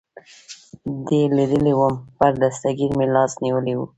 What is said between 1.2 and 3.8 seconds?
لیدلی ووم، پر دستګیر مې لاس نیولی